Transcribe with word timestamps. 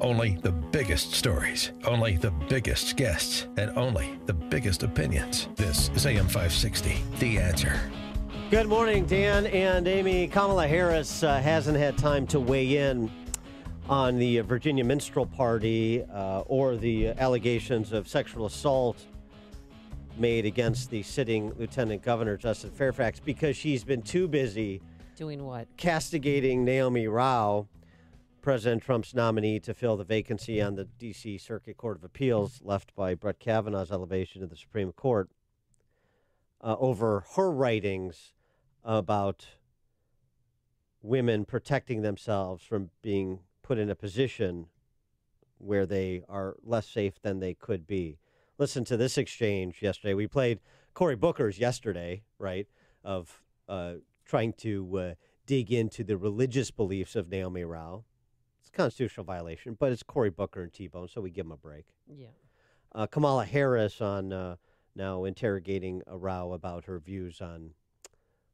Only 0.00 0.38
the 0.42 0.52
biggest 0.52 1.12
stories, 1.14 1.72
only 1.86 2.16
the 2.16 2.30
biggest 2.30 2.96
guests, 2.96 3.46
and 3.56 3.70
only 3.78 4.18
the 4.26 4.34
biggest 4.34 4.82
opinions. 4.82 5.48
This 5.56 5.90
is 5.94 6.04
AM 6.04 6.26
560, 6.26 7.02
The 7.18 7.38
Answer. 7.38 7.80
Good 8.50 8.68
morning, 8.68 9.06
Dan 9.06 9.46
and 9.46 9.88
Amy. 9.88 10.28
Kamala 10.28 10.68
Harris 10.68 11.22
uh, 11.22 11.40
hasn't 11.40 11.78
had 11.78 11.96
time 11.96 12.26
to 12.28 12.38
weigh 12.38 12.76
in 12.76 13.10
on 13.88 14.18
the 14.18 14.40
Virginia 14.40 14.84
Minstrel 14.84 15.24
Party 15.26 16.04
uh, 16.12 16.40
or 16.40 16.76
the 16.76 17.08
allegations 17.08 17.92
of 17.92 18.06
sexual 18.06 18.44
assault 18.46 19.02
made 20.18 20.44
against 20.44 20.90
the 20.90 21.02
sitting 21.02 21.54
Lieutenant 21.58 22.02
Governor 22.02 22.36
Justin 22.36 22.70
Fairfax 22.70 23.18
because 23.18 23.56
she's 23.56 23.82
been 23.82 24.02
too 24.02 24.28
busy 24.28 24.82
Doing 25.16 25.44
what? 25.44 25.68
castigating 25.78 26.66
Neomi 26.66 27.10
Rao, 27.10 27.66
President 28.46 28.80
Trump's 28.80 29.12
nominee 29.12 29.58
to 29.58 29.74
fill 29.74 29.96
the 29.96 30.04
vacancy 30.04 30.62
on 30.62 30.76
the 30.76 30.84
D.C. 30.84 31.36
Circuit 31.36 31.76
Court 31.76 31.96
of 31.96 32.04
Appeals 32.04 32.60
left 32.62 32.94
by 32.94 33.12
Brett 33.12 33.40
Kavanaugh's 33.40 33.90
elevation 33.90 34.40
to 34.40 34.46
the 34.46 34.54
Supreme 34.54 34.92
Court, 34.92 35.28
uh, 36.60 36.76
over 36.78 37.24
her 37.34 37.50
writings 37.50 38.34
about 38.84 39.46
women 41.02 41.44
protecting 41.44 42.02
themselves 42.02 42.62
from 42.62 42.90
being 43.02 43.40
put 43.64 43.78
in 43.78 43.90
a 43.90 43.96
position 43.96 44.66
where 45.58 45.84
they 45.84 46.22
are 46.28 46.54
less 46.62 46.86
safe 46.86 47.20
than 47.22 47.40
they 47.40 47.52
could 47.52 47.84
be. 47.84 48.16
Listen 48.58 48.84
to 48.84 48.96
this 48.96 49.18
exchange 49.18 49.82
yesterday. 49.82 50.14
We 50.14 50.28
played 50.28 50.60
Cory 50.94 51.16
Booker's 51.16 51.58
yesterday, 51.58 52.22
right, 52.38 52.68
of 53.02 53.42
uh, 53.68 53.94
trying 54.24 54.52
to 54.58 54.98
uh, 54.98 55.14
dig 55.46 55.72
into 55.72 56.04
the 56.04 56.16
religious 56.16 56.70
beliefs 56.70 57.16
of 57.16 57.26
Neomi 57.26 57.68
Rao. 57.68 58.04
It's 58.76 58.80
a 58.80 58.82
constitutional 58.82 59.24
violation, 59.24 59.74
but 59.80 59.90
it's 59.90 60.02
Cory 60.02 60.28
Booker 60.28 60.62
and 60.62 60.70
T 60.70 60.86
Bone, 60.86 61.08
so 61.08 61.22
we 61.22 61.30
give 61.30 61.46
him 61.46 61.52
a 61.52 61.56
break. 61.56 61.86
Yeah. 62.06 62.26
Uh, 62.94 63.06
Kamala 63.06 63.46
Harris 63.46 64.02
on 64.02 64.34
uh, 64.34 64.56
now 64.94 65.24
interrogating 65.24 66.02
a 66.06 66.18
row 66.18 66.52
about 66.52 66.84
her 66.84 66.98
views 66.98 67.40
on 67.40 67.70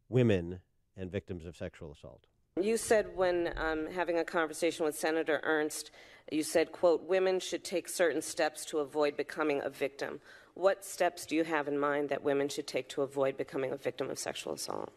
women 0.08 0.60
and 0.96 1.10
victims 1.10 1.44
of 1.44 1.56
sexual 1.56 1.90
assault. 1.90 2.26
You 2.60 2.76
said 2.76 3.16
when 3.16 3.52
um, 3.56 3.88
having 3.90 4.18
a 4.18 4.24
conversation 4.24 4.84
with 4.84 4.94
Senator 4.94 5.40
Ernst, 5.42 5.90
you 6.30 6.44
said, 6.44 6.70
quote, 6.70 7.02
women 7.02 7.40
should 7.40 7.64
take 7.64 7.88
certain 7.88 8.22
steps 8.22 8.64
to 8.66 8.78
avoid 8.78 9.16
becoming 9.16 9.60
a 9.64 9.70
victim. 9.70 10.20
What 10.54 10.84
steps 10.84 11.26
do 11.26 11.34
you 11.34 11.42
have 11.42 11.66
in 11.66 11.76
mind 11.76 12.10
that 12.10 12.22
women 12.22 12.48
should 12.48 12.68
take 12.68 12.88
to 12.90 13.02
avoid 13.02 13.36
becoming 13.36 13.72
a 13.72 13.76
victim 13.76 14.08
of 14.08 14.20
sexual 14.20 14.52
assault? 14.52 14.92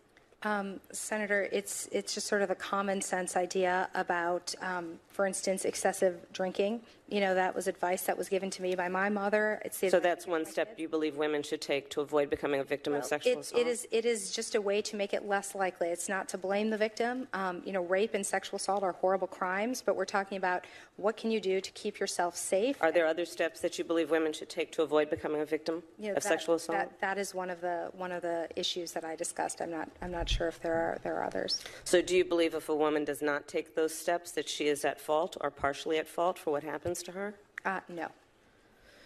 Um, 0.46 0.80
Senator, 0.92 1.50
it's 1.52 1.90
it's 1.92 2.14
just 2.14 2.28
sort 2.28 2.44
of 2.44 2.52
a 2.52 2.56
common 2.56 3.02
sense 3.02 3.36
idea 3.36 3.90
about, 3.96 4.54
um, 4.62 5.00
for 5.10 5.26
instance, 5.26 5.66
excessive 5.66 6.18
drinking. 6.34 6.82
You 7.10 7.20
know, 7.20 7.36
that 7.36 7.54
was 7.56 7.68
advice 7.68 8.04
that 8.04 8.18
was 8.18 8.30
given 8.30 8.50
to 8.52 8.62
me 8.64 8.76
by 8.76 8.88
my 8.88 9.10
mother. 9.10 9.62
It's 9.66 9.78
So 9.78 10.00
that's 10.00 10.26
one 10.26 10.44
step 10.46 10.80
you 10.80 10.88
believe 10.90 11.18
women 11.18 11.44
should 11.44 11.62
take 11.62 11.90
to 11.92 12.02
avoid 12.02 12.30
becoming 12.32 12.60
a 12.62 12.64
victim 12.64 12.94
of 12.96 13.06
sexual 13.06 13.34
It, 13.34 13.40
assault? 13.40 13.62
it 13.62 13.68
is 13.68 13.88
it 13.92 14.06
is 14.06 14.32
just 14.32 14.54
a 14.56 14.62
way 14.62 14.82
to 14.84 14.96
make 14.96 15.14
it 15.16 15.28
less 15.28 15.56
likely. 15.56 15.90
It's 15.90 16.10
not 16.10 16.30
to 16.30 16.38
blame 16.38 16.70
the 16.70 16.78
victim. 16.78 17.28
Um, 17.34 17.64
you 17.66 17.74
know, 17.74 17.84
rape 17.84 18.14
and 18.14 18.26
sexual 18.26 18.58
assault 18.58 18.84
are 18.84 18.92
horrible 18.92 19.28
crimes, 19.28 19.82
but 19.84 19.96
we're 19.96 20.06
talking 20.06 20.38
about 20.38 20.66
what 20.98 21.18
can 21.18 21.32
you 21.32 21.40
do 21.40 21.60
to 21.60 21.72
keep 21.72 22.00
yourself 22.00 22.36
safe. 22.36 22.78
Are 22.82 22.92
there 22.92 23.08
other 23.08 23.26
steps 23.26 23.60
that 23.62 23.78
you 23.80 23.84
believe 23.84 24.10
women 24.12 24.32
should 24.34 24.50
take 24.50 24.72
to 24.74 24.82
avoid 24.84 25.10
becoming 25.10 25.42
a 25.42 25.46
victim 25.46 25.82
You 26.00 26.10
know, 26.10 26.18
of 26.18 26.24
that- 26.24 26.30
sexual 26.30 26.56
assault? 26.56 26.78
That, 26.78 27.00
that 27.02 27.18
is 27.18 27.34
one 27.34 27.50
of 27.50 27.62
the 27.62 27.90
one 27.98 28.12
of 28.12 28.22
the 28.22 28.48
issues 28.56 28.92
that 28.94 29.04
I 29.06 29.16
discussed. 29.16 29.60
I'm 29.62 29.72
not 29.72 29.90
I'm 30.02 30.12
not 30.12 30.28
sure 30.28 30.35
if 30.44 30.62
there 30.62 30.74
are 30.74 31.00
there 31.04 31.16
are 31.16 31.24
others. 31.24 31.64
So 31.84 32.02
do 32.02 32.16
you 32.16 32.26
believe 32.26 32.54
if 32.54 32.70
a 32.70 32.76
woman 32.76 33.06
does 33.06 33.22
not 33.22 33.48
take 33.48 33.76
those 33.76 33.94
steps 33.94 34.32
that 34.34 34.50
she 34.50 34.68
is 34.68 34.84
at 34.84 35.00
fault 35.00 35.38
or 35.42 35.50
partially 35.50 35.98
at 35.98 36.08
fault 36.08 36.38
for 36.38 36.52
what 36.52 36.64
happens 36.64 37.02
to 37.04 37.12
her? 37.14 37.36
Uh, 37.64 37.80
no. 37.90 38.08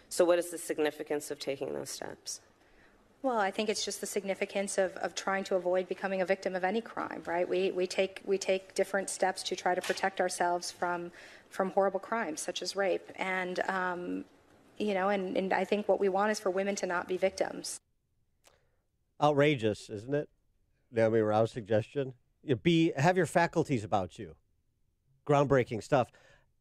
So 0.09 0.25
what 0.25 0.39
is 0.39 0.49
the 0.49 0.57
significance 0.57 1.29
of 1.29 1.39
taking 1.39 1.73
those 1.73 1.89
steps? 1.89 2.41
Well, 3.21 3.37
I 3.37 3.51
think 3.51 3.67
it's 3.67 3.83
just 3.83 3.99
the 3.99 4.07
significance 4.07 4.77
of, 4.77 4.95
of 4.97 5.13
trying 5.13 5.43
to 5.45 5.55
avoid 5.55 5.89
becoming 5.89 6.21
a 6.21 6.25
victim 6.25 6.55
of 6.55 6.63
any 6.63 6.79
crime, 6.79 7.21
right? 7.25 7.47
We, 7.47 7.71
we, 7.71 7.85
take, 7.85 8.21
we 8.25 8.37
take 8.37 8.73
different 8.75 9.09
steps 9.09 9.43
to 9.43 9.57
try 9.57 9.75
to 9.75 9.81
protect 9.81 10.21
ourselves 10.21 10.71
from, 10.71 11.11
from 11.49 11.71
horrible 11.71 11.99
crimes 11.99 12.39
such 12.39 12.61
as 12.61 12.77
rape. 12.77 13.11
And, 13.17 13.59
um, 13.67 14.25
you 14.77 14.93
know, 14.93 15.09
and, 15.09 15.35
and 15.35 15.51
I 15.51 15.65
think 15.65 15.89
what 15.89 15.99
we 15.99 16.07
want 16.07 16.31
is 16.31 16.39
for 16.39 16.49
women 16.49 16.75
to 16.77 16.85
not 16.85 17.09
be 17.09 17.17
victims. 17.17 17.81
Outrageous, 19.21 19.89
isn't 19.89 20.15
it? 20.15 20.29
Neomi 20.93 21.25
Rao's 21.27 21.51
suggestion. 21.51 22.13
You 22.43 22.55
be 22.55 22.93
have 22.95 23.17
your 23.17 23.25
faculties 23.25 23.83
about 23.83 24.17
you. 24.17 24.35
Groundbreaking 25.27 25.83
stuff. 25.83 26.09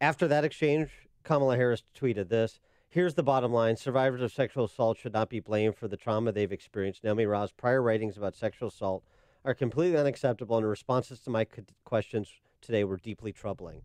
After 0.01 0.27
that 0.27 0.43
exchange, 0.43 0.89
Kamala 1.23 1.55
Harris 1.55 1.83
tweeted 1.97 2.29
this. 2.29 2.59
Here's 2.89 3.13
the 3.13 3.23
bottom 3.23 3.53
line. 3.53 3.75
Survivors 3.75 4.21
of 4.21 4.31
sexual 4.31 4.65
assault 4.65 4.97
should 4.97 5.13
not 5.13 5.29
be 5.29 5.39
blamed 5.39 5.75
for 5.75 5.87
the 5.87 5.97
trauma 5.97 6.31
they've 6.31 6.51
experienced. 6.51 7.03
Neomi 7.03 7.29
Rao's 7.29 7.51
prior 7.51 7.81
writings 7.81 8.17
about 8.17 8.35
sexual 8.35 8.69
assault 8.69 9.03
are 9.45 9.53
completely 9.53 9.97
unacceptable, 9.97 10.57
and 10.57 10.63
her 10.63 10.69
responses 10.69 11.19
to 11.21 11.29
my 11.29 11.45
questions 11.83 12.29
today 12.61 12.83
were 12.83 12.97
deeply 12.97 13.31
troubling. 13.31 13.81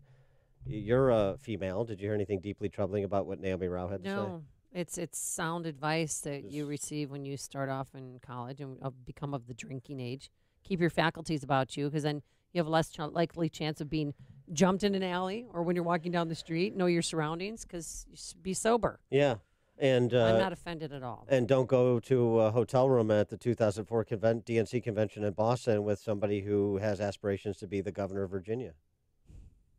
You're 0.65 1.11
a 1.11 1.37
female. 1.39 1.85
Did 1.85 2.01
you 2.01 2.07
hear 2.07 2.15
anything 2.15 2.39
deeply 2.39 2.67
troubling 2.67 3.03
about 3.03 3.27
what 3.27 3.39
Neomi 3.41 3.71
Rao 3.71 3.87
had 3.87 4.03
to 4.03 4.09
say? 4.09 4.15
No, 4.15 4.43
it's 4.75 4.97
it's 4.97 5.17
sound 5.17 5.65
advice 5.65 6.19
that 6.19 6.51
you 6.51 6.65
receive 6.65 7.09
when 7.09 7.23
you 7.23 7.37
start 7.37 7.69
off 7.69 7.87
in 7.95 8.19
college 8.19 8.59
and 8.59 8.77
uh, 8.83 8.89
become 9.05 9.33
of 9.33 9.47
the 9.47 9.53
drinking 9.53 9.99
age. 10.01 10.29
Keep 10.63 10.81
your 10.81 10.89
faculties 10.89 11.43
about 11.43 11.77
you 11.77 11.85
because 11.85 12.03
then 12.03 12.21
you 12.51 12.59
have 12.59 12.67
a 12.67 12.69
less 12.69 12.89
ch- 12.89 12.99
likely 12.99 13.47
chance 13.49 13.79
of 13.79 13.89
being 13.89 14.13
jumped 14.51 14.83
in 14.83 14.93
an 14.93 15.01
alley 15.03 15.45
or 15.53 15.63
when 15.63 15.75
you're 15.75 15.85
walking 15.85 16.11
down 16.11 16.27
the 16.27 16.35
street. 16.35 16.75
Know 16.75 16.87
your 16.87 17.01
surroundings 17.01 17.63
because 17.63 18.05
be 18.41 18.53
sober. 18.53 18.99
Yeah. 19.09 19.35
And 19.77 20.13
uh, 20.13 20.25
I'm 20.25 20.39
not 20.39 20.53
offended 20.53 20.93
at 20.93 21.03
all. 21.03 21.25
and 21.29 21.47
don't 21.49 21.67
go 21.67 21.99
to 22.01 22.39
a 22.39 22.51
hotel 22.51 22.87
room 22.89 23.11
at 23.11 23.29
the 23.29 23.37
2004 23.37 24.05
conven- 24.05 24.43
DNC 24.45 24.81
convention 24.83 25.23
in 25.23 25.33
Boston 25.33 25.83
with 25.83 25.99
somebody 25.99 26.41
who 26.41 26.77
has 26.77 27.01
aspirations 27.01 27.57
to 27.57 27.67
be 27.67 27.81
the 27.81 27.91
governor 27.91 28.23
of 28.23 28.31
Virginia. 28.31 28.73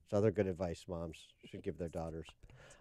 It's 0.04 0.12
other 0.12 0.30
good 0.30 0.46
advice 0.46 0.84
moms 0.86 1.18
should 1.44 1.62
give 1.62 1.78
their 1.78 1.88
daughters. 1.88 2.26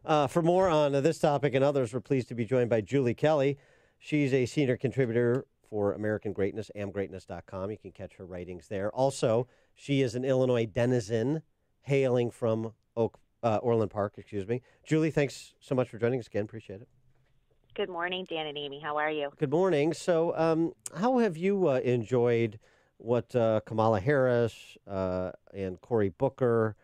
Uh, 0.05 0.27
for 0.27 0.43
more 0.43 0.69
on 0.69 0.91
this 0.91 1.17
topic 1.17 1.55
and 1.55 1.63
others, 1.63 1.93
we're 1.93 1.99
pleased 1.99 2.27
to 2.27 2.35
be 2.35 2.45
joined 2.45 2.69
by 2.69 2.79
Julie 2.79 3.15
Kelly. 3.15 3.57
She's 3.97 4.33
a 4.33 4.45
senior 4.45 4.77
contributor 4.77 5.45
for 5.67 5.93
American 5.93 6.31
Greatness, 6.31 6.69
amgreatness.com. 6.75 7.71
You 7.71 7.77
can 7.77 7.91
catch 7.91 8.13
her 8.17 8.25
writings 8.25 8.67
there. 8.67 8.91
Also, 8.91 9.47
she 9.73 10.01
is 10.01 10.13
an 10.13 10.23
Illinois 10.23 10.67
denizen 10.67 11.41
hailing 11.81 12.29
from 12.29 12.73
Oak, 12.95 13.19
uh, 13.41 13.57
Orland 13.57 13.89
Park, 13.89 14.13
excuse 14.17 14.47
me. 14.47 14.61
Julie, 14.85 15.09
thanks 15.09 15.55
so 15.59 15.73
much 15.73 15.89
for 15.89 15.97
joining 15.97 16.19
us 16.19 16.27
again. 16.27 16.43
Appreciate 16.43 16.81
it. 16.81 16.87
Good 17.73 17.89
morning, 17.89 18.25
Dan 18.29 18.45
and 18.45 18.57
Amy. 18.57 18.79
How 18.79 18.97
are 18.97 19.09
you? 19.09 19.31
Good 19.37 19.51
morning. 19.51 19.91
So, 19.93 20.37
um, 20.37 20.73
how 20.95 21.17
have 21.17 21.35
you 21.35 21.67
uh, 21.67 21.79
enjoyed 21.79 22.59
what 22.97 23.35
uh, 23.35 23.61
Kamala 23.65 23.99
Harris 23.99 24.77
uh, 24.87 25.31
and 25.53 25.81
Cory 25.81 26.09
Booker 26.09 26.75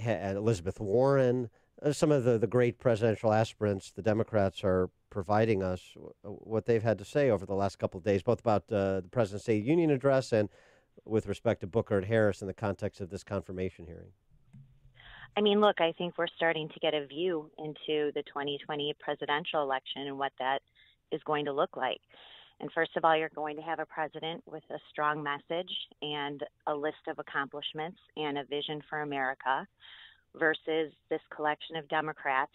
ha- 0.00 0.10
and 0.10 0.36
Elizabeth 0.36 0.78
Warren, 0.78 1.50
some 1.92 2.12
of 2.12 2.24
the, 2.24 2.38
the 2.38 2.46
great 2.46 2.78
presidential 2.78 3.32
aspirants 3.32 3.90
the 3.90 4.02
Democrats 4.02 4.62
are 4.64 4.90
providing 5.10 5.62
us, 5.62 5.82
what 6.22 6.66
they've 6.66 6.82
had 6.82 6.98
to 6.98 7.04
say 7.04 7.30
over 7.30 7.46
the 7.46 7.54
last 7.54 7.78
couple 7.78 7.98
of 7.98 8.04
days, 8.04 8.22
both 8.22 8.40
about 8.40 8.62
uh, 8.70 9.00
the 9.00 9.08
President's 9.10 9.44
State 9.44 9.64
Union 9.64 9.90
address 9.90 10.32
and 10.32 10.48
with 11.04 11.26
respect 11.26 11.60
to 11.60 11.66
Booker 11.66 11.96
and 11.96 12.06
Harris 12.06 12.42
in 12.42 12.46
the 12.46 12.54
context 12.54 13.00
of 13.00 13.10
this 13.10 13.24
confirmation 13.24 13.86
hearing? 13.86 14.12
I 15.36 15.40
mean, 15.40 15.60
look, 15.60 15.80
I 15.80 15.92
think 15.96 16.18
we're 16.18 16.26
starting 16.36 16.68
to 16.68 16.80
get 16.80 16.94
a 16.94 17.06
view 17.06 17.50
into 17.58 18.12
the 18.14 18.22
2020 18.26 18.94
presidential 18.98 19.62
election 19.62 20.06
and 20.06 20.18
what 20.18 20.32
that 20.38 20.60
is 21.12 21.20
going 21.24 21.44
to 21.44 21.52
look 21.52 21.76
like. 21.76 22.00
And 22.60 22.70
first 22.72 22.90
of 22.96 23.04
all, 23.04 23.16
you're 23.16 23.30
going 23.30 23.56
to 23.56 23.62
have 23.62 23.78
a 23.78 23.86
president 23.86 24.42
with 24.46 24.64
a 24.70 24.78
strong 24.90 25.22
message 25.22 25.72
and 26.02 26.42
a 26.66 26.74
list 26.74 27.08
of 27.08 27.18
accomplishments 27.18 27.98
and 28.16 28.36
a 28.36 28.44
vision 28.44 28.82
for 28.90 29.00
America 29.00 29.66
versus 30.38 30.92
this 31.08 31.20
collection 31.34 31.76
of 31.76 31.88
Democrats, 31.88 32.52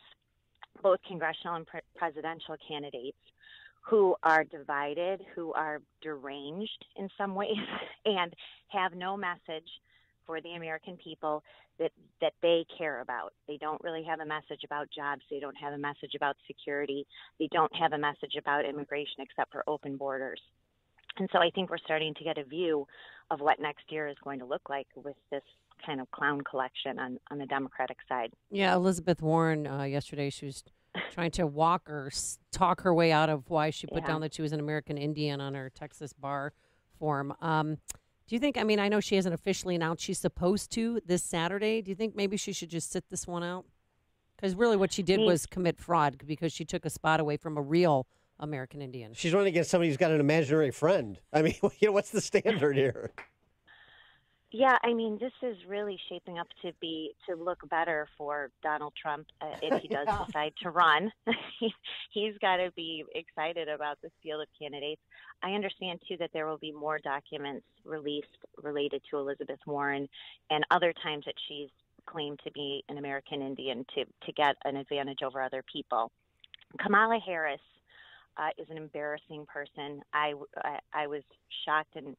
both 0.81 0.99
congressional 1.07 1.55
and 1.55 1.67
pre- 1.67 1.81
presidential 1.95 2.55
candidates, 2.67 3.17
who 3.81 4.15
are 4.23 4.43
divided, 4.43 5.21
who 5.35 5.53
are 5.53 5.79
deranged 6.01 6.85
in 6.95 7.07
some 7.17 7.35
ways, 7.35 7.55
and 8.05 8.33
have 8.69 8.93
no 8.93 9.15
message 9.15 9.69
for 10.25 10.41
the 10.41 10.53
American 10.53 10.97
people 10.97 11.43
that 11.77 11.91
that 12.21 12.33
they 12.41 12.65
care 12.77 13.01
about. 13.01 13.33
They 13.47 13.57
don't 13.57 13.83
really 13.83 14.03
have 14.03 14.21
a 14.21 14.25
message 14.25 14.63
about 14.63 14.87
jobs. 14.95 15.21
They 15.29 15.39
don't 15.39 15.57
have 15.57 15.73
a 15.73 15.77
message 15.77 16.15
about 16.15 16.35
security. 16.47 17.05
They 17.39 17.49
don't 17.51 17.73
have 17.75 17.93
a 17.93 17.97
message 17.97 18.35
about 18.39 18.65
immigration 18.65 19.19
except 19.19 19.51
for 19.51 19.63
open 19.67 19.97
borders. 19.97 20.41
And 21.17 21.29
so 21.31 21.39
I 21.39 21.49
think 21.53 21.69
we're 21.69 21.77
starting 21.77 22.13
to 22.15 22.23
get 22.23 22.37
a 22.37 22.43
view 22.43 22.87
of 23.31 23.39
what 23.39 23.59
next 23.59 23.83
year 23.89 24.07
is 24.07 24.17
going 24.23 24.39
to 24.39 24.45
look 24.45 24.69
like 24.69 24.87
with 24.95 25.15
this 25.31 25.43
kind 25.83 25.99
of 26.01 26.09
clown 26.11 26.41
collection 26.41 26.99
on, 26.99 27.19
on 27.31 27.37
the 27.37 27.45
Democratic 27.45 27.97
side. 28.07 28.31
Yeah, 28.51 28.75
Elizabeth 28.75 29.21
Warren 29.21 29.65
uh, 29.67 29.83
yesterday 29.83 30.29
she 30.29 30.45
was 30.45 30.63
trying 31.11 31.31
to 31.31 31.45
walk 31.47 31.89
or 31.89 32.11
talk 32.51 32.81
her 32.81 32.93
way 32.93 33.11
out 33.11 33.29
of 33.29 33.49
why 33.49 33.69
she 33.69 33.87
put 33.87 34.03
Yeah. 34.03 34.07
down 34.07 34.21
that 34.21 34.33
she 34.33 34.41
was 34.41 34.51
an 34.53 34.59
American 34.59 34.97
Indian 34.97 35.41
on 35.41 35.53
her 35.53 35.69
Texas 35.69 36.13
bar 36.13 36.53
form. 36.97 37.33
Um, 37.41 37.77
do 38.27 38.33
you 38.35 38.39
think? 38.39 38.57
I 38.57 38.63
mean, 38.63 38.79
I 38.79 38.87
know 38.87 38.99
she 38.99 39.15
hasn't 39.15 39.35
officially 39.35 39.75
announced 39.75 40.03
she's 40.03 40.17
supposed 40.17 40.71
to 40.71 40.99
this 41.05 41.21
Saturday. 41.21 41.81
Do 41.83 41.91
you 41.91 41.95
think 41.95 42.15
maybe 42.15 42.37
she 42.37 42.53
should 42.53 42.69
just 42.69 42.91
sit 42.91 43.03
this 43.09 43.27
one 43.27 43.43
out? 43.43 43.65
Because 44.35 44.55
really, 44.55 44.75
what 44.77 44.91
she 44.91 45.03
did 45.03 45.19
was 45.19 45.45
commit 45.45 45.77
fraud 45.77 46.17
because 46.25 46.51
she 46.51 46.65
took 46.65 46.85
a 46.85 46.89
spot 46.89 47.19
away 47.19 47.37
from 47.37 47.55
a 47.55 47.61
real 47.61 48.07
American 48.39 48.81
Indian. 48.81 49.13
She's 49.13 49.31
running 49.33 49.49
against 49.49 49.69
somebody 49.69 49.89
who's 49.89 49.97
got 49.97 50.11
an 50.11 50.19
imaginary 50.19 50.71
friend. 50.71 51.19
I 51.31 51.43
mean, 51.43 51.53
you 51.79 51.87
know, 51.87 51.91
what's 51.91 52.09
the 52.09 52.19
standard 52.19 52.75
here? 52.75 53.11
Yeah, 54.57 54.77
I 54.85 54.93
mean, 54.93 55.17
this 55.19 55.33
is 55.41 55.57
really 55.67 55.99
shaping 56.07 56.39
up 56.39 56.47
to 56.61 56.71
be 56.79 57.11
to 57.27 57.35
look 57.35 57.59
better 57.69 58.07
for 58.17 58.51
Donald 58.63 58.93
Trump 58.95 59.27
uh, 59.41 59.47
if 59.61 59.81
he 59.81 59.89
does 59.89 60.07
Yeah. 60.07 60.25
decide 60.25 60.53
to 60.63 60.69
run. 60.69 61.11
he, 61.59 61.73
he's 62.11 62.37
got 62.39 62.57
to 62.57 62.71
be 62.73 63.03
excited 63.15 63.67
about 63.67 63.97
this 64.01 64.13
field 64.23 64.41
of 64.43 64.47
candidates. 64.57 65.01
I 65.43 65.49
understand 65.51 65.99
too 66.07 66.15
that 66.19 66.29
there 66.31 66.47
will 66.47 66.57
be 66.57 66.71
more 66.71 66.99
documents 66.99 67.65
released 67.83 68.29
related 68.63 69.01
to 69.11 69.17
Elizabeth 69.17 69.59
Warren 69.67 70.07
and 70.49 70.63
other 70.71 70.93
times 71.03 71.25
that 71.25 71.35
she's 71.49 71.69
claimed 72.05 72.39
to 72.45 72.51
be 72.53 72.81
an 72.87 72.97
American 72.97 73.41
Indian 73.41 73.85
to 73.95 74.05
to 74.05 74.31
get 74.31 74.55
an 74.63 74.77
advantage 74.77 75.19
over 75.21 75.41
other 75.41 75.63
people. 75.69 76.13
Kamala 76.79 77.19
Harris 77.25 77.59
uh, 78.37 78.51
is 78.57 78.67
an 78.69 78.77
embarrassing 78.77 79.45
person. 79.47 80.01
I, 80.13 80.33
I 80.63 80.79
I 80.93 81.07
was 81.07 81.23
shocked 81.65 81.97
and 81.97 82.15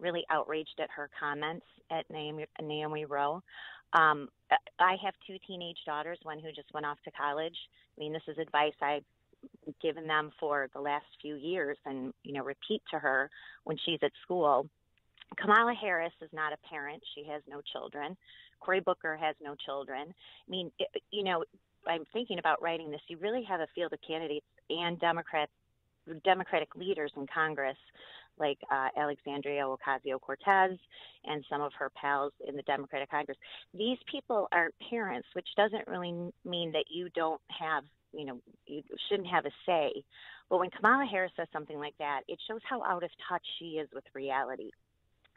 really 0.00 0.24
outraged 0.30 0.78
at 0.80 0.90
her 0.90 1.10
comments 1.18 1.66
at 1.90 2.04
Neomi, 2.10 3.04
Rao. 3.08 3.42
Um, 3.92 4.28
I 4.78 4.96
have 5.02 5.14
two 5.26 5.36
teenage 5.46 5.78
daughters, 5.86 6.18
one 6.22 6.38
who 6.38 6.52
just 6.52 6.72
went 6.74 6.86
off 6.86 6.98
to 7.04 7.10
college. 7.10 7.56
I 7.96 8.00
mean, 8.00 8.12
this 8.12 8.22
is 8.28 8.38
advice 8.38 8.74
I've 8.82 9.04
given 9.80 10.06
them 10.06 10.32
for 10.38 10.68
the 10.74 10.80
last 10.80 11.06
few 11.22 11.36
years 11.36 11.76
and, 11.86 12.12
you 12.22 12.32
know, 12.32 12.44
repeat 12.44 12.82
to 12.90 12.98
her 12.98 13.30
when 13.64 13.76
she's 13.84 14.00
at 14.02 14.12
school. 14.22 14.68
Kamala 15.38 15.74
Harris 15.74 16.12
is 16.20 16.30
not 16.32 16.52
a 16.52 16.68
parent. 16.68 17.02
She 17.14 17.24
has 17.30 17.42
no 17.48 17.60
children. 17.72 18.16
Cory 18.60 18.80
Booker 18.80 19.16
has 19.16 19.36
no 19.42 19.54
children. 19.54 20.08
I 20.08 20.50
mean, 20.50 20.70
it, 20.78 20.88
you 21.10 21.24
know, 21.24 21.44
I'm 21.86 22.04
thinking 22.12 22.38
about 22.38 22.62
writing 22.62 22.90
this. 22.90 23.00
You 23.08 23.18
really 23.18 23.44
have 23.44 23.60
a 23.60 23.68
field 23.74 23.92
of 23.92 23.98
candidates 24.06 24.46
and 24.70 24.98
Democrats, 24.98 25.52
Democratic 26.24 26.74
leaders 26.74 27.12
in 27.16 27.26
Congress 27.32 27.76
like 28.38 28.58
uh, 28.70 28.88
Alexandria 28.96 29.62
Ocasio 29.62 30.20
Cortez 30.20 30.78
and 31.24 31.44
some 31.50 31.62
of 31.62 31.72
her 31.78 31.90
pals 31.90 32.32
in 32.46 32.56
the 32.56 32.62
Democratic 32.62 33.10
Congress. 33.10 33.38
These 33.74 33.98
people 34.10 34.48
are 34.52 34.70
parents, 34.90 35.28
which 35.34 35.48
doesn't 35.56 35.86
really 35.86 36.32
mean 36.44 36.72
that 36.72 36.84
you 36.90 37.08
don't 37.14 37.40
have, 37.48 37.84
you 38.12 38.24
know, 38.24 38.40
you 38.66 38.82
shouldn't 39.08 39.28
have 39.28 39.46
a 39.46 39.50
say. 39.64 40.04
But 40.48 40.58
when 40.58 40.70
Kamala 40.70 41.06
Harris 41.06 41.32
says 41.36 41.48
something 41.52 41.78
like 41.78 41.94
that, 41.98 42.22
it 42.28 42.38
shows 42.48 42.60
how 42.68 42.82
out 42.82 43.02
of 43.02 43.10
touch 43.28 43.42
she 43.58 43.78
is 43.78 43.88
with 43.92 44.04
reality. 44.14 44.70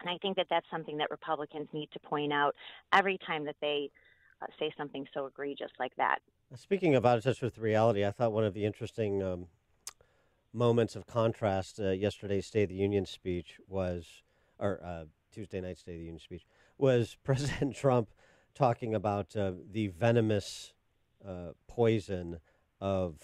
And 0.02 0.10
I 0.10 0.18
think 0.22 0.38
that 0.38 0.48
that's 0.50 0.66
something 0.72 0.98
that 0.98 1.12
Republicans 1.12 1.68
need 1.74 1.90
to 1.92 2.00
point 2.00 2.32
out 2.32 2.56
every 2.94 3.18
time 3.26 3.46
that 3.46 3.56
they 3.62 3.90
uh, 4.42 4.46
say 4.60 4.72
something 4.78 5.06
so 5.14 5.26
egregious 5.26 5.72
like 5.80 5.96
that. 5.98 6.20
Speaking 6.56 6.96
of 6.96 7.06
out 7.06 7.18
of 7.18 7.24
touch 7.24 7.42
with 7.42 7.58
reality, 7.58 8.06
I 8.06 8.12
thought 8.12 8.32
one 8.32 8.44
of 8.44 8.54
the 8.54 8.66
interesting 8.66 9.22
um, 9.22 9.48
moments 10.54 10.96
of 10.96 11.06
contrast 11.06 11.80
uh, 11.80 11.92
yesterday's 11.92 12.46
State 12.46 12.64
of 12.64 12.70
the 12.70 12.76
Union 12.76 13.06
speech 13.06 13.58
was, 13.68 14.24
or 14.60 14.82
uh, 14.84 15.06
Tuesday 15.32 15.62
night's 15.62 15.82
State 15.82 15.94
of 15.94 16.00
the 16.00 16.06
Union 16.06 16.20
speech, 16.20 16.46
was 16.78 17.18
President 17.24 17.76
Trump 17.76 18.10
talking 18.56 18.96
about 18.96 19.36
uh, 19.36 19.52
the 19.72 19.88
venomous 19.88 20.74
uh, 21.28 21.52
poison 21.68 22.40
of 22.82 23.16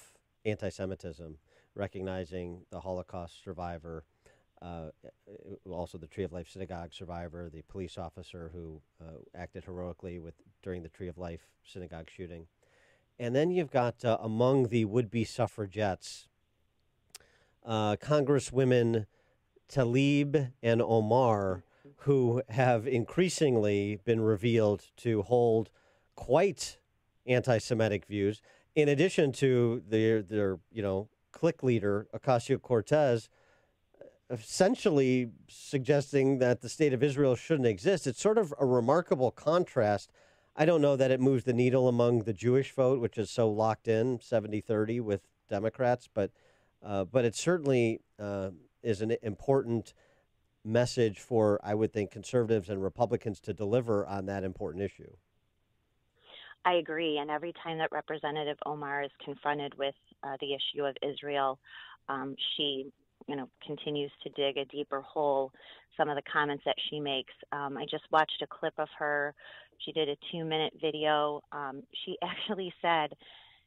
anti 0.45 0.69
Semitism, 0.69 1.37
recognizing 1.73 2.61
the 2.71 2.79
Holocaust 2.79 3.43
survivor. 3.43 4.03
Uh, 4.61 4.89
also, 5.69 5.97
the 5.97 6.07
Tree 6.07 6.23
of 6.23 6.31
Life 6.31 6.49
synagogue 6.49 6.93
survivor, 6.93 7.49
the 7.53 7.61
police 7.63 7.97
officer 7.97 8.49
who 8.53 8.81
uh, 9.01 9.17
acted 9.35 9.65
heroically 9.65 10.17
with 10.17 10.35
during 10.63 10.81
the 10.81 10.89
Tree 10.89 11.07
of 11.07 11.17
Life 11.17 11.41
synagogue 11.63 12.09
shooting, 12.09 12.47
and 13.19 13.35
then 13.35 13.51
you've 13.51 13.71
got 13.71 14.03
uh, 14.03 14.17
among 14.21 14.69
the 14.69 14.85
would-be 14.85 15.23
suffragettes, 15.23 16.27
uh, 17.65 17.95
Congresswomen 17.97 19.05
Tlaib 19.69 20.51
and 20.61 20.81
Omar, 20.81 21.63
who 21.97 22.41
have 22.49 22.87
increasingly 22.87 23.99
been 24.05 24.21
revealed 24.21 24.83
to 24.97 25.23
hold 25.23 25.69
quite 26.15 26.77
anti-Semitic 27.25 28.05
views. 28.05 28.41
In 28.75 28.89
addition 28.89 29.31
to 29.33 29.81
their 29.87 30.21
their 30.21 30.59
you 30.71 30.83
know 30.83 31.09
clique 31.31 31.63
leader 31.63 32.07
Ocasio 32.15 32.61
Cortez, 32.61 33.29
essentially 34.29 35.29
suggesting 35.47 36.39
that 36.39 36.61
the 36.61 36.69
state 36.69 36.93
of 36.93 37.03
Israel 37.03 37.35
shouldn't 37.35 37.67
exist. 37.67 38.07
It's 38.07 38.21
sort 38.21 38.37
of 38.37 38.53
a 38.59 38.65
remarkable 38.65 39.31
contrast. 39.31 40.11
I 40.55 40.65
don't 40.65 40.81
know 40.81 40.95
that 40.95 41.11
it 41.11 41.19
moves 41.19 41.43
the 41.43 41.53
needle 41.53 41.87
among 41.87 42.23
the 42.23 42.33
Jewish 42.33 42.73
vote, 42.73 42.99
which 42.99 43.17
is 43.17 43.29
so 43.29 43.49
locked 43.49 43.87
in 43.87 44.19
70 44.21 44.61
30 44.61 44.99
with 45.01 45.21
Democrats, 45.49 46.09
but, 46.11 46.31
but 46.85 47.25
it 47.25 47.35
certainly 47.35 48.01
uh, 48.19 48.51
is 48.83 49.01
an 49.01 49.15
important 49.21 49.93
message 50.63 51.19
for, 51.19 51.59
I 51.63 51.75
would 51.75 51.93
think, 51.93 52.11
conservatives 52.11 52.69
and 52.69 52.81
Republicans 52.81 53.39
to 53.41 53.53
deliver 53.53 54.05
on 54.05 54.25
that 54.25 54.43
important 54.43 54.83
issue. 54.83 55.11
I 56.65 56.73
agree. 56.73 57.19
And 57.19 57.29
every 57.29 57.53
time 57.63 57.77
that 57.77 57.91
Representative 57.91 58.57
Omar 58.65 59.03
is 59.03 59.11
confronted 59.23 59.77
with 59.77 59.93
uh, 60.23 60.35
the 60.41 60.53
issue 60.53 60.83
of 60.83 60.95
Israel, 61.07 61.59
um, 62.09 62.35
she, 62.57 62.91
you 63.27 63.35
know, 63.35 63.47
continues 63.65 64.11
to 64.23 64.29
dig 64.29 64.57
a 64.57 64.65
deeper 64.65 65.01
hole. 65.01 65.51
Some 65.95 66.09
of 66.09 66.15
the 66.15 66.23
comments 66.31 66.63
that 66.65 66.75
she 66.89 66.99
makes. 66.99 67.33
Um, 67.51 67.77
I 67.77 67.85
just 67.89 68.03
watched 68.11 68.41
a 68.41 68.47
clip 68.47 68.73
of 68.79 68.89
her. 68.97 69.35
She 69.85 69.91
did 69.91 70.09
a 70.09 70.15
two-minute 70.31 70.73
video. 70.81 71.41
Um, 71.51 71.83
she 72.03 72.17
actually 72.23 72.73
said 72.81 73.13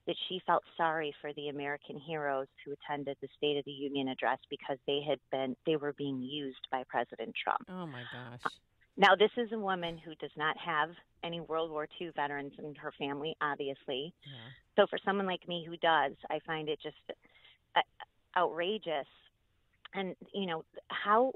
that 0.09 0.17
she 0.29 0.41
felt 0.47 0.65
sorry 0.77 1.15
for 1.21 1.33
the 1.35 1.49
American 1.49 2.01
heroes 2.01 2.47
who 2.65 2.73
attended 2.73 3.17
the 3.21 3.29
State 3.37 3.59
of 3.59 3.65
the 3.67 3.71
Union 3.71 4.09
address 4.09 4.39
because 4.49 4.79
they 4.87 5.01
had 5.07 5.19
been 5.31 5.55
they 5.67 5.77
were 5.77 5.93
being 5.93 6.23
used 6.23 6.67
by 6.73 6.83
President 6.89 7.35
Trump. 7.45 7.61
Oh 7.69 7.87
my 7.87 8.03
gosh. 8.11 8.53
Now, 8.97 9.15
this 9.15 9.31
is 9.37 9.53
a 9.53 9.59
woman 9.59 9.97
who 9.97 10.15
does 10.17 10.33
not 10.37 10.57
have 10.59 10.89
any 11.23 11.41
World 11.41 11.71
War 11.71 11.87
II 12.01 12.11
veterans 12.17 12.53
in 12.59 12.75
her 12.75 12.93
family, 12.99 13.37
obviously. 13.41 14.13
Yeah. 14.25 14.33
So, 14.77 14.87
for 14.89 14.99
someone 15.05 15.27
like 15.27 15.47
me 15.47 15.65
who 15.69 15.77
does, 15.77 16.15
I 16.31 16.41
find 16.45 16.69
it 16.69 16.81
just 16.83 16.97
uh, 17.77 17.81
outrageous. 18.37 19.07
And 19.95 20.17
you 20.35 20.47
know, 20.47 20.65
how 20.89 21.33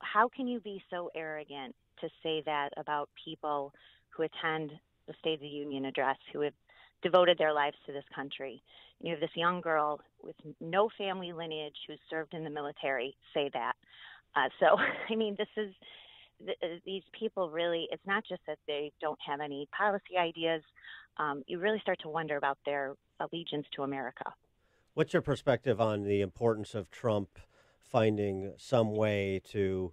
how 0.00 0.28
can 0.28 0.48
you 0.48 0.58
be 0.58 0.82
so 0.90 1.10
arrogant 1.14 1.76
to 2.00 2.08
say 2.24 2.42
that 2.44 2.70
about 2.76 3.08
people 3.24 3.72
who 4.10 4.24
attend 4.24 4.72
the 5.06 5.14
State 5.20 5.34
of 5.34 5.40
the 5.40 5.46
Union 5.46 5.84
address, 5.84 6.18
who 6.32 6.40
have 6.40 6.54
devoted 7.02 7.38
their 7.38 7.52
lives 7.52 7.76
to 7.86 7.92
this 7.92 8.04
country? 8.14 8.62
You 9.00 9.10
have 9.12 9.20
this 9.20 9.30
young 9.34 9.60
girl 9.60 10.00
with 10.22 10.36
no 10.60 10.88
family 10.96 11.32
lineage 11.32 11.76
who 11.86 11.94
served 12.08 12.34
in 12.34 12.44
the 12.44 12.50
military 12.50 13.16
say 13.34 13.50
that. 13.52 13.74
Uh, 14.34 14.48
so, 14.60 14.76
I 15.10 15.14
mean, 15.16 15.36
this 15.38 15.48
is 15.56 15.72
th- 16.44 16.82
these 16.84 17.02
people 17.18 17.50
really, 17.50 17.88
it's 17.90 18.06
not 18.06 18.24
just 18.28 18.40
that 18.46 18.58
they 18.66 18.92
don't 19.00 19.18
have 19.26 19.40
any 19.40 19.68
policy 19.76 20.16
ideas. 20.18 20.62
Um, 21.18 21.42
you 21.46 21.58
really 21.58 21.80
start 21.80 21.98
to 22.02 22.08
wonder 22.08 22.36
about 22.36 22.58
their 22.64 22.94
allegiance 23.20 23.66
to 23.76 23.82
America. 23.82 24.24
What's 24.94 25.12
your 25.12 25.22
perspective 25.22 25.80
on 25.80 26.04
the 26.04 26.20
importance 26.22 26.74
of 26.74 26.90
Trump 26.90 27.38
finding 27.80 28.52
some 28.56 28.94
way 28.94 29.40
to 29.50 29.92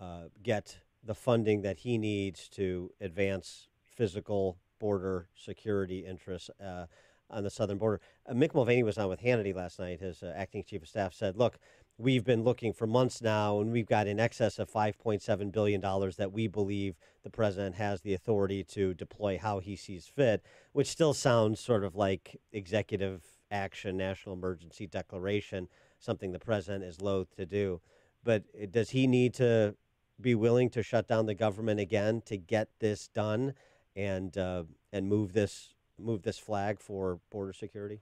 uh, 0.00 0.24
get 0.42 0.78
the 1.04 1.14
funding 1.14 1.62
that 1.62 1.78
he 1.78 1.98
needs 1.98 2.48
to 2.48 2.90
advance 3.00 3.68
physical 3.86 4.58
border 4.82 5.28
security 5.36 6.04
interests 6.04 6.50
uh, 6.60 6.86
on 7.30 7.44
the 7.44 7.50
southern 7.50 7.78
border? 7.78 8.00
Uh, 8.28 8.34
Mick 8.34 8.52
Mulvaney 8.52 8.82
was 8.82 8.98
on 8.98 9.08
with 9.08 9.22
Hannity 9.22 9.54
last 9.54 9.78
night. 9.78 10.00
His 10.00 10.24
uh, 10.24 10.34
acting 10.36 10.64
chief 10.64 10.82
of 10.82 10.88
staff 10.88 11.14
said, 11.14 11.36
"Look, 11.36 11.58
we've 11.96 12.24
been 12.24 12.42
looking 12.42 12.72
for 12.72 12.88
months 12.88 13.22
now, 13.22 13.60
and 13.60 13.70
we've 13.70 13.86
got 13.86 14.08
in 14.08 14.18
excess 14.18 14.58
of 14.58 14.68
5.7 14.68 15.52
billion 15.52 15.80
dollars 15.80 16.16
that 16.16 16.32
we 16.32 16.48
believe 16.48 16.96
the 17.22 17.30
president 17.30 17.76
has 17.76 18.00
the 18.00 18.12
authority 18.12 18.64
to 18.64 18.92
deploy 18.92 19.38
how 19.38 19.60
he 19.60 19.76
sees 19.76 20.06
fit." 20.06 20.42
Which 20.72 20.88
still 20.88 21.14
sounds 21.14 21.60
sort 21.60 21.84
of 21.84 21.94
like 21.94 22.40
executive 22.52 23.22
action, 23.52 23.96
national 23.96 24.34
emergency 24.34 24.88
declaration, 24.88 25.68
something 26.00 26.32
the 26.32 26.40
president 26.40 26.82
is 26.82 27.00
loath 27.00 27.36
to 27.36 27.46
do. 27.46 27.80
But 28.24 28.42
uh, 28.60 28.66
does 28.68 28.90
he 28.90 29.06
need 29.06 29.34
to 29.34 29.76
be 30.20 30.34
willing 30.34 30.70
to 30.70 30.82
shut 30.82 31.06
down 31.06 31.26
the 31.26 31.34
government 31.34 31.80
again 31.80 32.22
to 32.26 32.36
get 32.36 32.68
this 32.80 33.08
done 33.08 33.54
and 33.96 34.36
uh, 34.36 34.64
and 34.92 35.08
move 35.08 35.32
this 35.32 35.74
move 35.98 36.22
this 36.22 36.38
flag 36.38 36.80
for 36.80 37.20
border 37.30 37.52
security? 37.52 38.00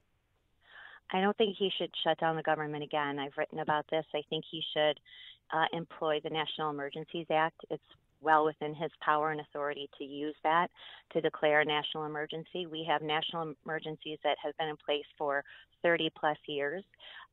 I 1.13 1.21
don't 1.21 1.37
think 1.37 1.57
he 1.59 1.71
should 1.77 1.91
shut 2.05 2.19
down 2.19 2.37
the 2.37 2.43
government 2.43 2.85
again. 2.85 3.19
I've 3.19 3.37
written 3.37 3.59
about 3.59 3.85
this. 3.91 4.05
I 4.15 4.23
think 4.31 4.45
he 4.49 4.63
should 4.73 5.01
uh, 5.53 5.65
employ 5.73 6.21
the 6.23 6.31
National 6.31 6.71
Emergencies 6.71 7.27
Act. 7.31 7.61
It's 7.69 7.83
well 8.21 8.45
within 8.45 8.75
his 8.75 8.91
power 9.01 9.31
and 9.31 9.41
authority 9.41 9.89
to 9.99 10.05
use 10.05 10.35
that 10.45 10.69
to 11.13 11.21
declare 11.21 11.61
a 11.61 11.65
national 11.65 12.05
emergency. 12.05 12.67
We 12.67 12.87
have 12.89 13.03
national 13.03 13.55
emergencies 13.65 14.19
that 14.25 14.37
have 14.43 14.57
been 14.59 14.69
in 14.69 14.77
place 14.77 15.07
for 15.17 15.43
30 15.83 16.11
plus 16.19 16.37
years. 16.47 16.85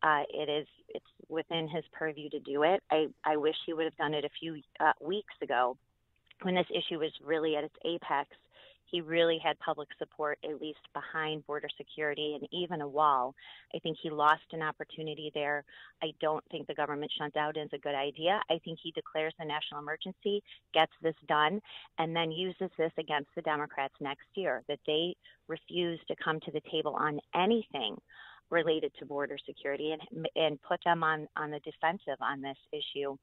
Uh, 0.02 0.24
it 0.30 0.50
is 0.50 0.68
it's 0.90 1.06
within 1.28 1.68
his 1.68 1.84
purview 1.92 2.30
to 2.30 2.40
do 2.40 2.64
it. 2.64 2.82
I, 2.90 3.08
I 3.26 3.38
wish 3.38 3.56
he 3.66 3.74
would 3.74 3.86
have 3.86 3.98
done 3.98 4.14
it 4.14 4.24
a 4.24 4.30
few 4.40 4.62
uh, 4.80 4.94
weeks 5.02 5.34
ago 5.42 5.78
when 6.44 6.56
this 6.56 6.68
issue 6.70 7.00
was 7.00 7.12
really 7.24 7.56
at 7.56 7.64
its 7.64 7.76
apex 7.84 8.30
he 8.90 9.02
really 9.02 9.40
had 9.44 9.60
public 9.60 9.90
support, 10.00 10.40
at 10.44 10.62
least 10.62 10.80
behind 10.94 11.46
border 11.46 11.70
security 11.78 12.38
and 12.40 12.48
even 12.52 12.82
a 12.82 12.88
wall. 12.88 13.36
I 13.76 13.80
think 13.80 13.98
he 14.02 14.10
lost 14.10 14.44
an 14.54 14.62
opportunity 14.62 15.32
there. 15.34 15.64
I 16.02 16.14
don't 16.22 16.44
think 16.52 16.68
the 16.68 16.74
government 16.74 17.12
shutdown 17.18 17.58
is 17.58 17.70
a 17.74 17.78
good 17.78 17.96
idea. 17.96 18.42
I 18.50 18.60
think 18.64 18.80
he 18.82 18.92
declares 18.92 19.34
a 19.40 19.46
national 19.46 19.82
emergency, 19.82 20.42
gets 20.74 20.92
this 21.02 21.16
done, 21.28 21.62
and 21.98 22.16
then 22.16 22.32
uses 22.32 22.70
this 22.78 22.92
against 22.98 23.30
the 23.36 23.42
Democrats 23.42 23.96
next 24.00 24.28
year 24.36 24.64
that 24.68 24.80
they 24.88 25.16
refuse 25.48 26.00
to 26.08 26.16
come 26.24 26.40
to 26.42 26.52
the 26.52 26.62
table 26.72 26.96
on 27.00 27.20
anything 27.36 27.98
related 28.50 28.92
to 28.98 29.06
border 29.06 29.38
security 29.46 29.92
and 29.92 30.28
and 30.36 30.62
put 30.62 30.80
them 30.86 31.04
on 31.04 31.28
on 31.36 31.52
the 31.52 31.60
defensive 31.60 32.18
on 32.22 32.42
this 32.42 32.58
issue 32.72 33.18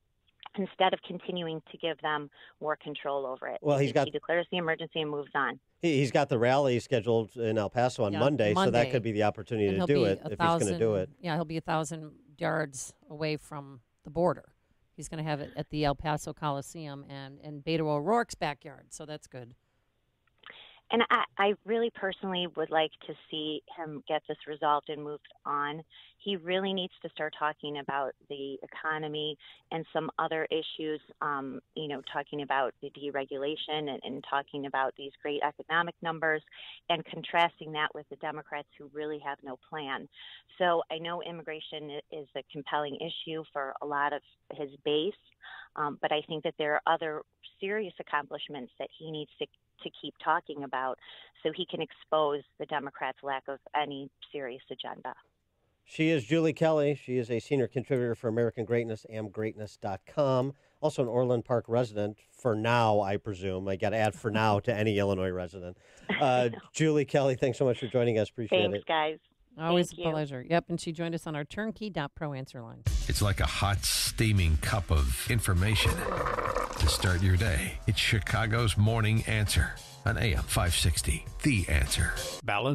instead 0.58 0.92
of 0.92 1.00
continuing 1.06 1.62
to 1.70 1.78
give 1.78 2.00
them 2.00 2.30
more 2.60 2.76
control 2.76 3.26
over 3.26 3.46
it. 3.48 3.58
Well, 3.62 3.78
he's 3.78 3.92
got 3.92 4.06
he 4.06 4.10
declares 4.10 4.46
the 4.50 4.58
emergency 4.58 5.00
and 5.00 5.10
moves 5.10 5.30
on. 5.34 5.58
He, 5.80 5.98
he's 5.98 6.10
got 6.10 6.28
the 6.28 6.38
rally 6.38 6.78
scheduled 6.80 7.36
in 7.36 7.58
El 7.58 7.70
Paso 7.70 8.04
on 8.04 8.12
Yeah, 8.12 8.20
Monday, 8.20 8.54
so 8.54 8.70
that 8.70 8.90
could 8.90 9.02
be 9.02 9.12
the 9.12 9.24
opportunity 9.24 9.68
And 9.68 9.80
to 9.80 9.86
do 9.86 10.04
it 10.04 10.20
a 10.24 10.32
if 10.32 10.38
thousand, 10.38 10.68
he's 10.68 10.70
going 10.70 10.80
to 10.80 10.84
do 10.84 10.94
it. 10.96 11.10
Yeah, 11.20 11.34
he'll 11.34 11.44
be 11.44 11.56
a 11.56 11.62
thousand 11.62 12.12
yards 12.38 12.92
away 13.10 13.36
from 13.36 13.80
the 14.04 14.10
border. 14.10 14.44
He's 14.96 15.08
going 15.08 15.22
to 15.22 15.28
have 15.28 15.40
it 15.40 15.52
at 15.56 15.70
the 15.70 15.84
El 15.84 15.94
Paso 15.94 16.32
Coliseum 16.32 17.04
and 17.08 17.40
in 17.40 17.62
Beto 17.62 17.88
O'Rourke's 17.88 18.34
backyard, 18.34 18.86
so 18.90 19.04
that's 19.04 19.26
good. 19.26 19.54
And 20.90 21.02
I, 21.10 21.24
I 21.38 21.54
really 21.64 21.90
personally 21.94 22.46
would 22.56 22.70
like 22.70 22.92
to 23.06 23.14
see 23.30 23.62
him 23.76 24.02
get 24.06 24.22
this 24.28 24.36
resolved 24.46 24.90
and 24.90 25.02
moved 25.02 25.26
on. 25.46 25.82
He 26.18 26.36
really 26.36 26.72
needs 26.72 26.92
to 27.02 27.08
start 27.10 27.34
talking 27.38 27.78
about 27.78 28.12
the 28.28 28.58
economy 28.62 29.36
and 29.72 29.84
some 29.92 30.10
other 30.18 30.46
issues, 30.50 31.00
um, 31.20 31.60
you 31.74 31.88
know, 31.88 32.02
talking 32.12 32.42
about 32.42 32.74
the 32.80 32.90
deregulation 32.90 33.90
and, 33.90 34.00
and 34.04 34.24
talking 34.28 34.66
about 34.66 34.94
these 34.96 35.12
great 35.22 35.40
economic 35.42 35.94
numbers 36.02 36.42
and 36.88 37.04
contrasting 37.06 37.72
that 37.72 37.88
with 37.94 38.06
the 38.10 38.16
Democrats 38.16 38.68
who 38.78 38.88
really 38.92 39.18
have 39.18 39.38
no 39.42 39.58
plan. 39.68 40.08
So 40.58 40.82
I 40.90 40.98
know 40.98 41.22
immigration 41.22 41.98
is 42.12 42.28
a 42.36 42.44
compelling 42.52 42.96
issue 42.96 43.42
for 43.52 43.74
a 43.82 43.86
lot 43.86 44.12
of 44.12 44.22
his 44.54 44.70
base, 44.84 45.12
um, 45.76 45.98
but 46.00 46.12
I 46.12 46.22
think 46.28 46.44
that 46.44 46.54
there 46.58 46.74
are 46.74 46.82
other 46.86 47.22
serious 47.60 47.94
accomplishments 48.00 48.72
that 48.78 48.88
he 48.98 49.10
needs 49.10 49.30
to 49.40 49.46
to 49.82 49.90
keep 50.00 50.14
talking 50.22 50.64
about 50.64 50.98
so 51.42 51.52
he 51.54 51.66
can 51.66 51.80
expose 51.80 52.42
the 52.58 52.66
Democrats' 52.66 53.18
lack 53.22 53.44
of 53.48 53.58
any 53.74 54.10
serious 54.32 54.62
agenda. 54.70 55.14
She 55.84 56.08
is 56.08 56.24
Julie 56.24 56.54
Kelly. 56.54 56.94
She 56.94 57.18
is 57.18 57.30
a 57.30 57.38
senior 57.38 57.68
contributor 57.68 58.14
for 58.14 58.28
American 58.28 58.64
Greatness, 58.64 59.04
amgreatness.com. 59.12 60.54
Also 60.80 61.02
an 61.02 61.08
Orland 61.08 61.44
Park 61.44 61.66
resident 61.68 62.16
for 62.32 62.54
now, 62.54 63.00
I 63.00 63.18
presume. 63.18 63.68
I 63.68 63.76
got 63.76 63.90
to 63.90 63.96
add 63.96 64.14
for 64.14 64.30
now 64.30 64.60
to 64.60 64.74
any 64.74 64.98
Illinois 64.98 65.30
resident. 65.30 65.76
Uh, 66.20 66.50
Julie 66.72 67.04
Kelly, 67.06 67.34
thanks 67.34 67.58
so 67.58 67.64
much 67.64 67.78
for 67.78 67.86
joining 67.86 68.18
us. 68.18 68.28
Appreciate 68.28 68.60
Thanks, 68.60 68.78
it. 68.78 68.86
guys. 68.86 69.18
Always 69.58 69.90
Thank 69.90 69.98
a 69.98 70.02
you. 70.02 70.10
pleasure. 70.10 70.44
Yep, 70.48 70.64
and 70.68 70.80
she 70.80 70.92
joined 70.92 71.14
us 71.14 71.26
on 71.26 71.36
our 71.36 71.44
turnkey.pro 71.44 72.32
answer 72.32 72.60
line. 72.60 72.82
It's 73.08 73.22
like 73.22 73.40
a 73.40 73.46
hot, 73.46 73.84
steaming 73.84 74.56
cup 74.58 74.90
of 74.90 75.26
information 75.30 75.92
to 76.78 76.88
start 76.88 77.22
your 77.22 77.36
day. 77.36 77.78
It's 77.86 77.98
Chicago's 77.98 78.76
Morning 78.76 79.22
Answer 79.26 79.74
on 80.04 80.18
AM 80.18 80.42
560. 80.42 81.24
The 81.42 81.66
Answer. 81.68 82.12
Balance. 82.44 82.62